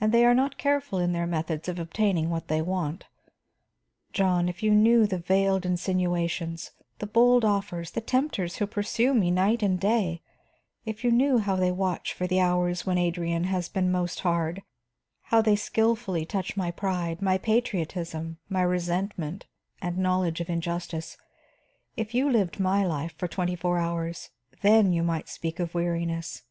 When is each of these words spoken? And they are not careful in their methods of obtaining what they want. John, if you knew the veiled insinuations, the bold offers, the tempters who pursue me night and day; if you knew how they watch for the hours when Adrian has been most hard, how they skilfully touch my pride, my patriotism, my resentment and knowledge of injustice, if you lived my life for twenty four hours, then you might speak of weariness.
And 0.00 0.10
they 0.10 0.24
are 0.24 0.34
not 0.34 0.58
careful 0.58 0.98
in 0.98 1.12
their 1.12 1.24
methods 1.24 1.68
of 1.68 1.78
obtaining 1.78 2.30
what 2.30 2.48
they 2.48 2.60
want. 2.60 3.04
John, 4.12 4.48
if 4.48 4.60
you 4.60 4.72
knew 4.72 5.06
the 5.06 5.18
veiled 5.20 5.64
insinuations, 5.64 6.72
the 6.98 7.06
bold 7.06 7.44
offers, 7.44 7.92
the 7.92 8.00
tempters 8.00 8.56
who 8.56 8.66
pursue 8.66 9.14
me 9.14 9.30
night 9.30 9.62
and 9.62 9.78
day; 9.78 10.20
if 10.84 11.04
you 11.04 11.12
knew 11.12 11.38
how 11.38 11.54
they 11.54 11.70
watch 11.70 12.12
for 12.12 12.26
the 12.26 12.40
hours 12.40 12.84
when 12.86 12.98
Adrian 12.98 13.44
has 13.44 13.68
been 13.68 13.88
most 13.92 14.18
hard, 14.26 14.64
how 15.30 15.40
they 15.40 15.54
skilfully 15.54 16.26
touch 16.26 16.56
my 16.56 16.72
pride, 16.72 17.22
my 17.22 17.38
patriotism, 17.38 18.38
my 18.48 18.62
resentment 18.62 19.46
and 19.80 19.96
knowledge 19.96 20.40
of 20.40 20.50
injustice, 20.50 21.16
if 21.96 22.14
you 22.16 22.28
lived 22.28 22.58
my 22.58 22.84
life 22.84 23.14
for 23.16 23.28
twenty 23.28 23.54
four 23.54 23.78
hours, 23.78 24.30
then 24.62 24.92
you 24.92 25.04
might 25.04 25.28
speak 25.28 25.60
of 25.60 25.72
weariness. 25.72 26.42